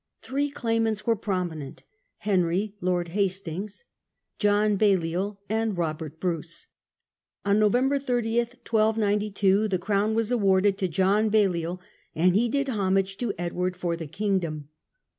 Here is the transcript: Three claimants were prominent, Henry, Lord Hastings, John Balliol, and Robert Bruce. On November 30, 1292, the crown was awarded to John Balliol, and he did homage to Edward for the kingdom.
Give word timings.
Three 0.23 0.49
claimants 0.49 1.05
were 1.05 1.15
prominent, 1.15 1.83
Henry, 2.17 2.73
Lord 2.81 3.09
Hastings, 3.09 3.83
John 4.39 4.75
Balliol, 4.75 5.39
and 5.47 5.77
Robert 5.77 6.19
Bruce. 6.19 6.65
On 7.45 7.59
November 7.59 7.99
30, 7.99 8.37
1292, 8.39 9.67
the 9.67 9.77
crown 9.77 10.15
was 10.15 10.31
awarded 10.31 10.79
to 10.79 10.87
John 10.87 11.29
Balliol, 11.29 11.79
and 12.15 12.33
he 12.33 12.49
did 12.49 12.67
homage 12.69 13.17
to 13.17 13.31
Edward 13.37 13.77
for 13.77 13.95
the 13.95 14.07
kingdom. 14.07 14.69